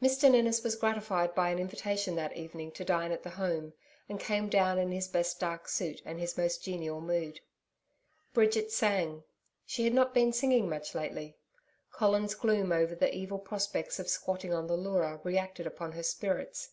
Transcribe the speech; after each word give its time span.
Mr 0.00 0.30
Ninnis 0.30 0.62
was 0.62 0.76
gratified 0.76 1.34
by 1.34 1.50
an 1.50 1.58
invitation 1.58 2.14
that 2.14 2.36
evening 2.36 2.70
to 2.70 2.84
dine 2.84 3.10
at 3.10 3.24
the 3.24 3.30
Home, 3.30 3.72
and 4.08 4.20
came 4.20 4.48
down 4.48 4.78
in 4.78 4.92
his 4.92 5.08
best 5.08 5.40
dark 5.40 5.66
suit 5.66 6.00
and 6.04 6.20
his 6.20 6.38
most 6.38 6.62
genial 6.62 7.00
mood. 7.00 7.40
Bridget 8.32 8.70
sang. 8.70 9.24
She 9.66 9.82
had 9.82 9.92
not 9.92 10.14
been 10.14 10.32
singing 10.32 10.68
much 10.68 10.94
lately. 10.94 11.36
Colin's 11.90 12.36
gloom 12.36 12.70
over 12.70 12.94
the 12.94 13.12
evil 13.12 13.40
prospects 13.40 13.98
of 13.98 14.06
squatting 14.08 14.54
on 14.54 14.68
the 14.68 14.76
Leura 14.76 15.20
re 15.24 15.36
acted 15.36 15.66
upon 15.66 15.90
her 15.90 16.04
spirits. 16.04 16.70